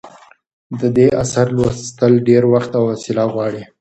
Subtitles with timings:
[0.79, 3.63] د دې اثر لوستل ډېر وخت او حوصله غواړي.